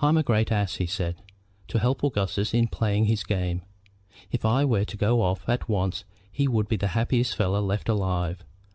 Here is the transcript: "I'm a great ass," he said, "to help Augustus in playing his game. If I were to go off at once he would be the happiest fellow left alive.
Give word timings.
"I'm 0.00 0.16
a 0.16 0.22
great 0.22 0.50
ass," 0.50 0.76
he 0.76 0.86
said, 0.86 1.16
"to 1.68 1.78
help 1.78 2.02
Augustus 2.02 2.54
in 2.54 2.68
playing 2.68 3.04
his 3.04 3.22
game. 3.22 3.60
If 4.32 4.46
I 4.46 4.64
were 4.64 4.86
to 4.86 4.96
go 4.96 5.20
off 5.20 5.46
at 5.46 5.68
once 5.68 6.04
he 6.32 6.48
would 6.48 6.68
be 6.68 6.76
the 6.76 6.88
happiest 6.96 7.36
fellow 7.36 7.60
left 7.60 7.90
alive. 7.90 8.46